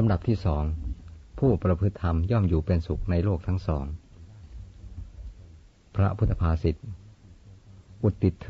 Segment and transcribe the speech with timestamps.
[0.06, 0.64] ำดับที่สอง
[1.38, 3.84] ผู้ประพฤติธรรมย่อมอยู่เป็นสุขในโลกทั้งสอง
[5.96, 6.76] พระพุทธภาษิต
[8.02, 8.48] อุติเท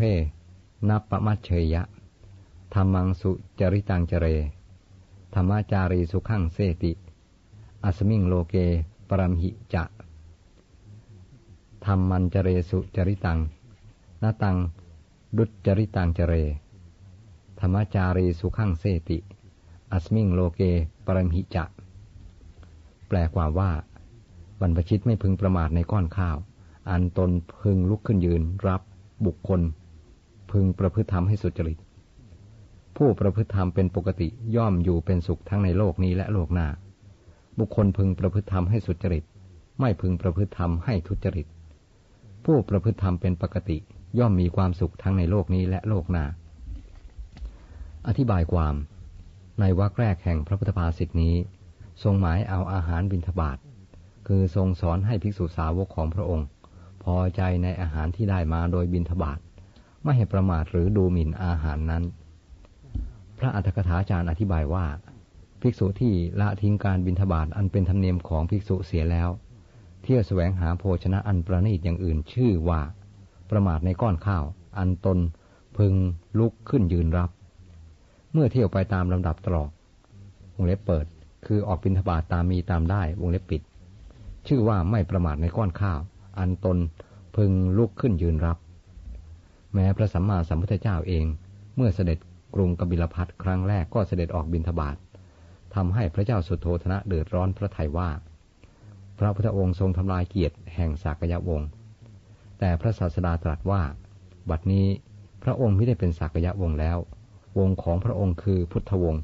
[0.89, 1.83] นับประมัชเชยะ
[2.75, 3.31] ธรรมังสุ
[3.61, 4.27] จริตังเจเร
[5.35, 6.93] ธรรมาจารีสุขังเสติ
[7.85, 8.55] อัสมิงโลเก
[9.09, 9.85] ปรมหิจะ
[11.85, 13.39] ธรรมันเจเรสุจริตัง
[14.23, 14.57] นาตัง
[15.37, 16.35] ดุจริตังเจเร
[17.61, 19.19] ธรรมจารีสุขังเสติ
[19.93, 20.61] อัสมิงโลเก
[21.07, 21.65] ปรมหิจะ
[23.09, 23.71] แปลความว่า
[24.61, 26.37] บรรพชิตไม่พึงประมาทในก้อนข้าว
[26.91, 28.83] อันตนพึงลุกขึ้นยืนรับ
[29.27, 29.61] บุคคล
[30.51, 31.79] พึงประพฤติธรรมให้สุจริต
[32.97, 36.69] ผู้ประพฤติธรรมเป็นปกติย่อมอยู่เป็นสุขทั้งในโลกนี้และโลกหน้า
[37.59, 39.25] บุคคลพึงประพฤติธรรมให้สุจริต
[39.81, 41.47] ไม่พึงประพฤติธรรมให้ทุจริต
[42.45, 43.79] ผู้ประพฤติธรรมเป็นปกติ
[44.19, 46.25] ย่อมมีความสุขทั้งในโลกนี้และโลกหน้า
[48.07, 48.75] อธิบายความ
[49.61, 51.35] ในวรรคแรกแห่งพระพุทธภาษิตนี้
[52.03, 53.59] ทรงหมายเอาอาหารบิณฑบาต
[54.29, 56.47] คือทรงสอนให้ภิกษุสาวกของพระองค์
[57.03, 59.39] พอใจในอาหารที่ได้มาโดยบิณฑบาต
[60.03, 62.05] ไม่ให้ประมาทหรือดูหมิ่นอาหารนั้น
[63.39, 64.87] พระอัฏฐกถาจารย์อธิบายว่า
[65.61, 69.29] ภิกษุที่ละทิ้งการบิณฑบาตอันเป็นธรรมเนียมของภิกษุเสียแล้ว
[70.03, 72.81] เที่ยวแสวงหาโภชนะอันประณีตอย่างอื่นชื่อว่า
[73.51, 74.45] ประมาทในก้อนข้าว
[74.79, 75.19] อันตน
[75.77, 75.95] พึง
[76.39, 77.31] ลุกขึ้นยืนรับ
[78.33, 79.71] เมื่อเที่ยวไปตามลำดับตรอก
[80.57, 81.07] วงเล็บเปิด
[81.47, 83.63] คือออกบินทบาทตามมีตามได้วงเล็บปิด
[84.47, 86.01] ชื่อว่าไม่ประมาทในก้อนข้าว
[86.39, 86.79] อันตน
[87.37, 88.59] พึงลุกขึ้นยืนรับ
[89.75, 91.25] แม้พระสัมมาสัมพุทธเจ้าเอง
[91.77, 92.19] เมื่อเสด็จ
[92.55, 94.97] กรุงกบิลพัทครั้งแรกก็เสด็จออกบินทบาท
[95.75, 98.11] ทำให้พระเจ้าสุโธธนะเดือดร้อนพระทัยว่า
[99.19, 101.69] พระพุทธองค์ทรงทำลายเกียรติแห่งสากยวงศ์
[102.59, 103.83] แต่พระศาสดาตรัสว่า
[104.51, 104.87] บัดนี้
[105.43, 106.99] พระองค์ไม่ได้เป็นสักยะวงแล้ว
[107.59, 109.23] วงของพระองค์คือพุทธวงศ์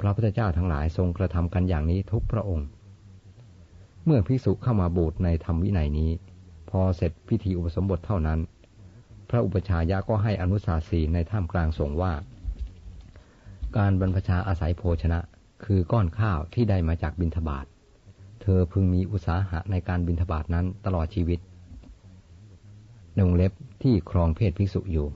[0.00, 2.66] พระพุทธเจ้าทั้งหลายทรงกระทำกันอย่างนี้ทุกพระองค์
[4.04, 6.10] เมื่อภิกษุเข้ามาบูชในธรรมวินัยนี้
[6.70, 8.38] พอเสร็จพิธีอุปสมบทเท่านั้น
[9.28, 12.12] พระอุปชายะก็ให้อนุสาสีในท่ามกลางสงว่า
[13.76, 15.20] การบรรพชาอาศัยโภชนะ
[15.64, 17.66] คือก้อนข้าวที่ได้มาจากบิณฑบาต
[18.42, 21.38] เธอพึงมีอุตสาหะในการบิณฑบาตนั้นตลอดชีวิต
[23.14, 25.06] ในวงเล็บที่ครองเพศภิกษุอยู่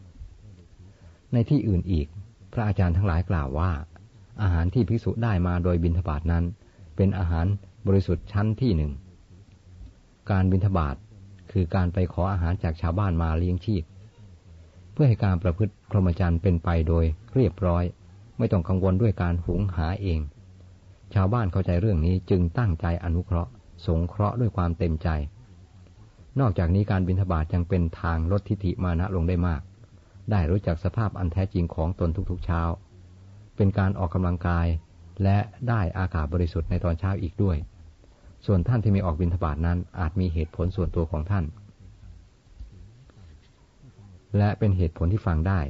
[1.32, 2.06] ในที่อื่นอีก
[2.52, 3.70] พระอาจารย์ทั้งหลายกล่าวว่า
[4.42, 6.44] อาหารที่ภิกษุได้มาโดยบิณฑบาตนั้น
[6.96, 7.46] เป็นอาหาร
[7.86, 8.92] บริสุทธิ์ชั้นที่หนึ่ง
[10.30, 10.96] การบิณฑบาต
[11.52, 13.82] คือการไปขออาหารจากชาวบ้านมาเลี้ยงชีพ
[14.92, 17.04] เพื่อให้การประพฤติพรหมจรรย์เป็นไปโดย
[17.34, 17.84] เรียบร้อย
[18.38, 20.20] ไม่ต้องกังวลด้วยการหุงหาเอง
[21.14, 23.50] ชาวบ้านเข้าใจเรื่องนี้จึงตั้งใจอนุเคราะห์
[23.86, 25.08] สงเคราะห์ด้วยความเต็มใจ
[26.40, 29.60] นอกจากนี้การบินทบาทยังเป็นทางลดทิฐิมานะลงได้มาก
[30.30, 32.62] ได้รู้จักสภาพอันแท้จริงของตนทุกๆเช้า
[33.56, 34.66] เป็นการออกกำลังกาย
[35.22, 35.38] และ
[35.68, 37.56] ได้อากาศบริสุทธิ์ในตอนเช้าอีกด้วย
[38.46, 41.44] ส่วนท่านที่มีออกบินทบาทนั้นอาจมีเหตุผลส่วนตัวของท่าน
[44.36, 45.60] และเป็นเหตุผลที่ฟังได้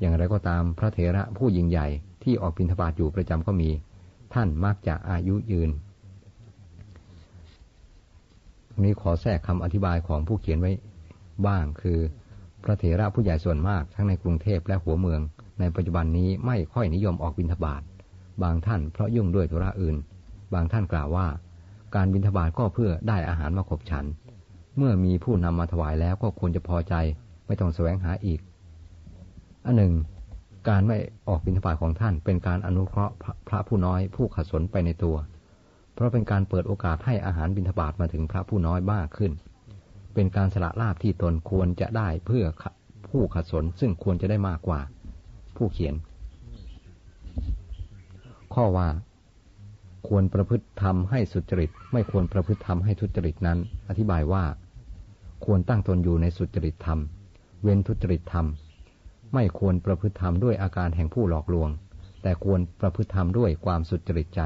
[0.00, 1.86] อย่างไรก็ตามพระเถระผู้ยิ่งใหญ่
[2.22, 3.70] ที่ออกบินทบาทอยู่ประจำก็มี
[4.34, 5.70] ท่านมักจะอายุยืน
[8.82, 10.72] นี้ขอแทรกคำอธิบายของผู้เขียนไว้
[11.46, 11.98] บ้างคือ
[12.64, 15.20] พระเถระผู้ใหญ่ส่วนมากทั้งในกรุงเทพและหัวเมือง
[15.60, 17.82] ในปัจจุบันนี้ไม่ค่อยนิยมออกบิณฑบาต
[18.42, 19.96] บางท่านเพราะยุ่งด้วยธุระอื่น
[20.54, 21.26] บางท่านกล่าวว่า
[21.94, 24.04] การบิณฑบาตก็เพื่อได้อาหารมาขบฉัน
[24.76, 26.94] เมื่อมีผู้นำมาถวายแล้วก็ควรจะพอใจ
[27.46, 28.40] ไม่ต้องแสวงหาอีก
[29.66, 29.92] อันหนึ่ง
[30.68, 30.98] การไม่
[31.28, 33.14] ออกบิณฑบาตของท่านเป็นการอนุเคราะห์
[33.48, 35.16] พระผู้น้อยผู้ขัดสนไปในตัว
[35.94, 39.32] เพราะเป็นการเปิดโอกาสให้อาหารบิณฑบาตมาถึงพระผู้น้อยมากขึ้น
[40.14, 42.44] เป็นการสละลาบที่ตนควรจะได้เพื่อ
[43.08, 44.80] ผู้ขัดสนซึ่งควรจะได้มากกว่า
[45.56, 45.94] ผู้เขียน
[48.54, 48.88] ข้อว่า
[50.08, 53.58] ควรประพฤติธรรมให้สุจริต ไม่ควรประพฤติธรรมให้ทุจริตนั้น
[53.88, 54.44] อธิบายว่า
[55.44, 56.98] ควรตั้งตนอยู่ในสุจริตธรรม
[57.62, 58.46] เว้นทุจริตธรรม
[59.34, 61.68] ไม่ควรประพฤติธรรมด้วยอาการแห่งผู้หลอกลวง
[62.22, 64.42] แต่ควรประพฤติธรรมด้วยความสุจริตใจ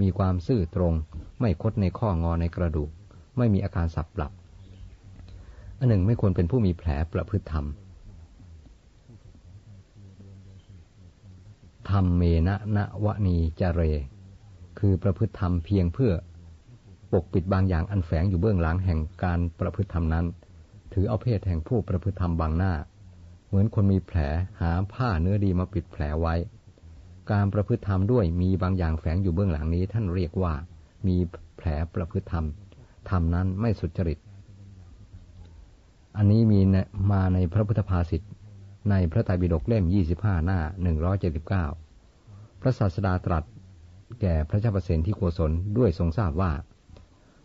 [0.00, 0.94] มีความซื่อตรง
[1.40, 2.90] ไม่คดในข้องอในกระดูก
[3.38, 4.32] ไม่มีอาการสับปรับ
[5.82, 7.66] อันหนึ่งไม่ควรเป็นผู้มีแผลประพฤติธรรม
[11.90, 13.80] ธรรมเมนะนะวะนีจเร
[14.78, 16.12] คือประพฤติธรรมเพียงเพื่อ
[17.12, 20.26] ปกปิดบางอย่างอันแฝงอยู่เบื้องหลังแห่งการประพฤติธรรมนั้น
[20.92, 22.74] ถือเอาเพศแห่งผู้ประพฤติธรรมบางหน้า
[23.46, 24.18] เหมือนคนมีแผล
[24.60, 26.34] หาผ้าเนื้อดีมาปิดแผลไว้
[27.30, 30.52] การประพฤติธรรมด้วยมีบางอย่างแฝงอยู่เบื้องหลังนี้ ท่านเรียกว่า
[31.06, 31.16] มี
[31.56, 32.46] แผลประพฤติธรรม
[33.10, 34.18] ธรรมนั้นไม่สุจริต
[36.16, 36.60] อันนี้มี
[37.12, 38.22] มาในพระพุทธภาษิต
[38.90, 40.60] ในพระไตรปิฎกเล่ม 25 หน้า
[41.60, 43.44] 179 พระศาสดาตรัส
[44.20, 46.52] แก่พระเจ้าประสิทธิโกศลด้วยทรงทราบว่า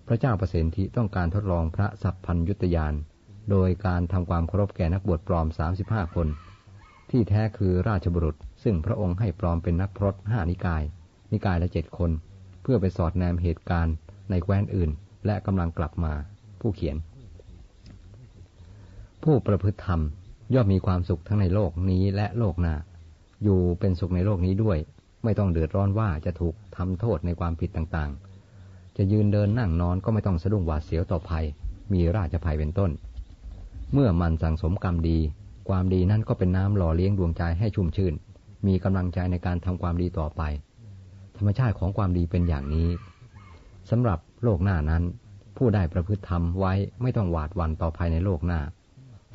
[0.07, 2.93] พระเจ้าประสิทธิต้องการทดลองพระสัพพัญยุตยาน
[3.51, 5.47] โดยการทำความเคารพแก่นักบวชปลอม
[5.81, 6.27] 35 คน
[7.11, 10.83] ที่แท้คือราชบุรุษ ซึ่งพระองค์ให้ปลอมเป็นนักพรตห้านิกาย
[11.31, 12.11] นิกายละเจ็ดคน
[12.61, 13.95] เพื่อไปสอดแนมเหตุการณ์
[14.29, 14.89] ในแคว้นอื่น
[15.25, 16.13] และกำลังกลับมา
[16.61, 16.97] ผู้เขียน
[19.31, 20.01] ผู้ประพฤติธรรม
[20.53, 22.75] ย่อมมีความสุขทั้งในโลกนี้และโลกหน้า
[23.43, 24.77] อยู่เป็นสุขในโลกนี้ด้วย
[25.23, 31.45] ไม่ต้องเดือดร้อนว่าจะถูกทำโทษในความผิดต่างๆ จะยืนเดินนั่งนอนก็ไม่ต้องสะดุ้งหวาดเสียวต่อภัย
[31.93, 32.91] มีราชภัยเป็นต้น
[33.93, 35.19] เมื่อมันสั่งสมกรรมดี
[35.69, 38.13] ความดีนั่นก็เป็นน้ำหล่อเลี้ยงดวงใจให้ชุ่มชื่น
[38.67, 40.41] มีกำลังใจในการทำความดีต่อไป
[41.37, 42.89] ธรรมชาติของความดีเป็นอย่างนี้
[43.89, 45.03] สำหรับโลกหน้านั้น
[45.57, 48.61] ผู้ได้ประพฤติธรรมไว้ไม่ต้องหวาดวันต่อภายในโลกหน้า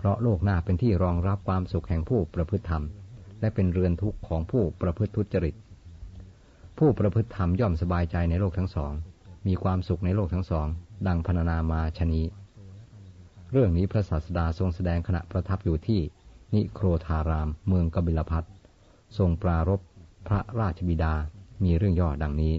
[0.02, 2.84] เพราะโลกหน้าเป็นที่รองรับความสุขแห่งผู้ประพฤติธรรม
[3.40, 5.54] และเป็นเรือนทุกข์ของผู้ประพฤติทุจริต
[6.78, 8.92] ผู้ประพฤติธรรมย่อมสบายใจในโลกทั้งสอง
[9.46, 10.66] มีความสุขในโลกทั้งสอง
[11.06, 12.22] ดังพรรณนามาชนี
[13.52, 16.00] เรื่องนี้พระศาสดาทรงแสดงขณะประทับอยู่ที่
[16.54, 18.44] นิโครธาราม เมืองกบิลพัท
[19.18, 19.80] ทรงปรารบ
[20.26, 21.14] พระราชบิดา
[21.64, 22.54] มีเรื่องย่อดังนี้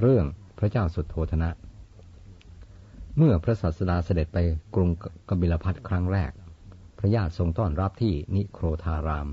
[0.00, 0.24] เรื่อง
[0.58, 1.50] พระเจ้าสุดโทธนะ
[3.20, 4.38] เมื่อพระศาสดาเสด็จไป
[4.74, 4.90] กรุง
[5.28, 6.32] กบิลพัทครั้งแรก
[6.98, 9.28] พระญาติทรงต้อนรับที่นิโครธาราม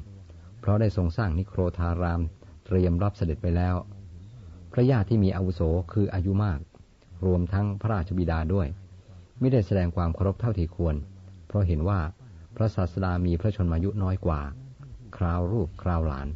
[0.60, 2.22] เพราะได้ทรงสร้างนิโครธาราม
[2.66, 3.76] เตรียมรับเสด็จไปแล้ว
[4.74, 5.62] พระญาติที่มีอาวุโส
[5.94, 6.60] คืออายุมาก
[7.26, 8.68] รวมทั้งพระราชบิดาด้วย
[9.40, 10.96] ไม่ได้แสดงความเคารพเท่าที่ควร
[11.48, 12.00] เพราะเห็นว่า
[12.56, 14.42] พระศาสดามีพระชนมายุน้อยกว่า
[15.18, 16.28] คราวรูปคราวหลาน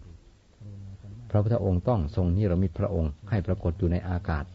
[1.29, 4.45] พระพุทธองค์ต้องทรงนิรมิตพระองค์ให้ปรากฏอยู่ในอากาศ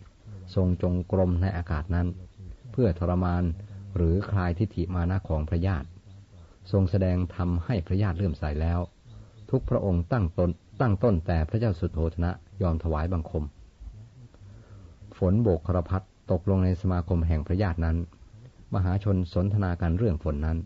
[0.55, 2.09] ทรงจงกรมในอากาศนั้น
[2.75, 3.45] เพื่อทรมาน
[3.97, 5.89] หรือคลายทิฏฐิมานะของพระญาติ
[6.73, 8.81] ทรงแสดงทำให้พระญาติเลื่อมใสแล้ว
[9.51, 10.51] ทุกพระองค์ตั้งตน
[10.81, 12.33] ตั้งต้นแต่พระเจ้าสุดโทธนะ
[12.63, 13.45] ยอมถวายบังคม
[15.19, 17.97] ฝนโบกครพัดตกลงในสมาคมแห่งพระญาตินั้น
[18.75, 20.59] มหาชนสนทนากันเรื่องฝนนั้น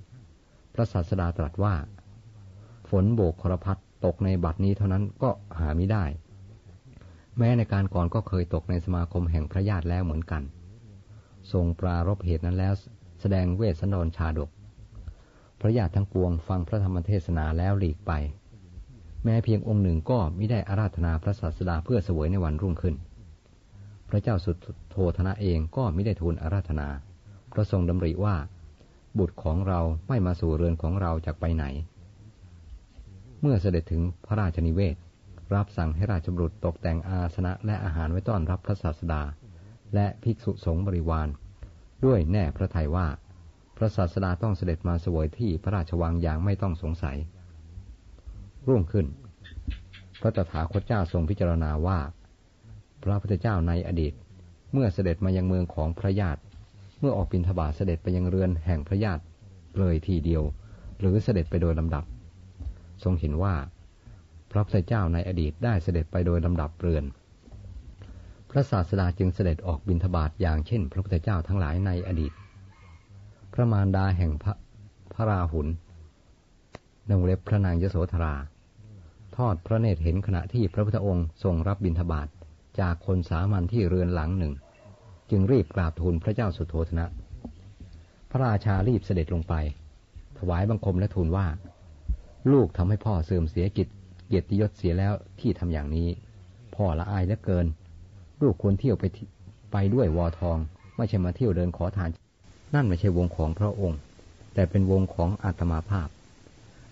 [0.75, 1.75] พระศาสดาตรัสว่า
[2.91, 6.05] ฝนโบกครพัดตกในบัดนี้เท่านั้นก็หาไม่ได้
[7.39, 10.43] แม้ในการก่อนก็เคยตกในสมาคมแห่งพระญาติแล้วเหมือนกัน
[11.53, 12.73] ทรงปรารบเหตุนั้นแล้ว
[13.21, 14.51] แสดงเวสสันดรชาดก
[15.61, 18.13] พระญาติทั้งปวงฟังพระธรรมเทศนาแล้วหลีกไป
[19.25, 22.95] แม้เพียงองค์หนึ่งก็ไม่ได้อาราธนาพระศาสดาเพื่อเสวยในวันรุ่งขึ้น
[24.09, 24.57] พระเจ้าสุด
[24.91, 26.89] โทธนะเองก็ไม่ได้ทูลอาราธนา
[27.53, 28.37] พระทรงดำริว่า
[29.19, 31.65] บุตรของเราไม่มาสู่เรือนของเราจากไปไหน
[33.41, 34.97] เมื่อเสด็จถึงพระราชนิเวศ
[35.55, 39.23] รับสั่งให้ราชบุตรตกแต่งอาสนะและอาหารไว้ต้อนรับพระศาสดา
[39.95, 41.29] และภิกษุสงฆ์บริวาร
[42.05, 43.07] ด้วยแน่พระทัยว่า
[43.77, 47.17] พระศาสดาต้องเสด็จมาสวยที่พระราชวังอย่างไม่ต้องสงสัย
[48.69, 49.07] รุ่งขึ้น
[50.21, 51.99] พระตถาคตเจ้าทรงพิจารณาว่า
[53.03, 54.13] พระพุทธเจ้าในอดีต
[54.73, 56.41] เมื่อเสด็จมายังเมืองของพระญาติ
[57.01, 59.23] เมื่อออกบินทบาทเสด็จไปยังเรือนแห่งพระญาติ
[59.79, 60.43] เลยทีเดียว
[61.01, 62.05] หรือเสด็จไปโดยลำดับ
[63.05, 63.55] ทรงเห็นว่า
[64.51, 67.05] พระพุทธเจ้าในอดีตได้เสด็จไปโดยลำดับเรือน
[68.51, 72.33] พระศาสดาจึงเสด็จออกบินทบาทอย่างเช่น พระพุทธเจ้าทั้งหลายในอดีต
[73.53, 74.55] พระมารดาแห่งพระ
[75.15, 75.69] พระราหุล
[77.11, 78.35] นงเล็บพระนางยโสธรา
[79.37, 82.29] ทอดพระเนตรเห็นขณะที่พระพุทธองค์ทรงรับบินทบาท
[82.81, 84.53] จากคนสามัญที่เรือนหลังหนึ่ง
[85.31, 87.07] จึงรีบกราบทูลพระเจ้าสุโธธนะ
[88.31, 89.55] พระราชารีบเสด็จลงไป
[90.39, 91.47] ถวายบังคมและทูลว่า
[92.53, 93.89] ลูกทำให้พ่อเสื่อมเสียกิจ
[94.27, 96.09] เกียรติยศเสียแล้วที่ทำอย่างนี้
[96.75, 97.67] พ่อละอายเหลือเกิน
[98.43, 99.05] ลูกควรเที่ยวไป
[99.73, 100.59] ไปด้วยวอทอง
[100.97, 102.11] ไม่ใช่มาเที่ยวเดินขอทาน
[102.75, 103.99] นั่นไม่ใช่วงของพระองค์
[104.55, 106.09] แต่เป็นวงของอาตมาภาพ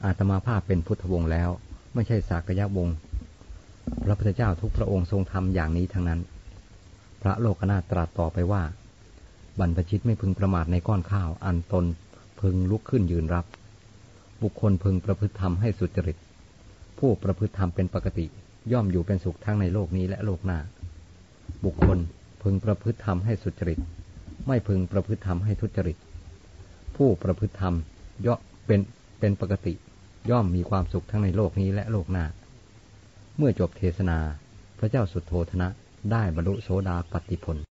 [0.04, 1.50] อาตมาภาพเป็นพุทธวงศ์แล้ว
[1.94, 2.96] ไม่ใช่สากยะวงศ์
[4.04, 6.20] พระพุทธเจ้าทุกพระองค์ทรงทำอย่างนี้ทั้งนั้น
[7.22, 8.62] พระโลกนาตรัสต่อไปว่า
[9.58, 11.84] บรรพชิตไม่พึงประมาทในก้อนข้าว อันตน
[12.40, 13.46] พึงลุกขึ้นยืนรับ
[14.42, 16.16] บุคคลพึงประพฤติธรรมให้สุจริต
[16.98, 18.26] ผู้ประพฤติธรรมเป็นปกติ
[18.72, 20.58] ย่อมอยู่เป็นสุขทั้งในโลกนี้และโลกหน้า
[21.64, 21.98] บุคคล
[22.42, 23.78] พึงประพฤติธรรมให้สุจริต
[24.46, 25.96] ไม่พึงประพฤติธรรมให้ทุจริต
[26.96, 27.74] ผู้ประพฤติธรรม
[28.26, 28.80] ย่อมเป็น
[29.20, 29.74] เป็นปกติ
[30.30, 32.26] ย่อมมีความสุขทั้งในโลกนี้และโลกหน้า
[33.36, 34.18] เมื่อจบเทศนา
[34.78, 35.68] พระเจ้าสุดโทธนะ
[36.12, 37.56] ได้บรรลุโสดาปฏิผล